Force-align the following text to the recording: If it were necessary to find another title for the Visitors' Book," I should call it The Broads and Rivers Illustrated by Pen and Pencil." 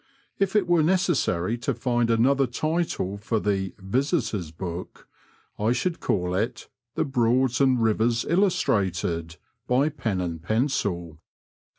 If 0.39 0.55
it 0.55 0.65
were 0.67 0.81
necessary 0.81 1.59
to 1.59 1.75
find 1.75 2.09
another 2.09 2.47
title 2.47 3.17
for 3.19 3.39
the 3.39 3.75
Visitors' 3.77 4.49
Book," 4.49 5.07
I 5.59 5.73
should 5.73 5.99
call 5.99 6.33
it 6.33 6.69
The 6.95 7.05
Broads 7.05 7.61
and 7.61 7.79
Rivers 7.79 8.25
Illustrated 8.27 9.37
by 9.67 9.89
Pen 9.89 10.19
and 10.19 10.41
Pencil." 10.41 11.19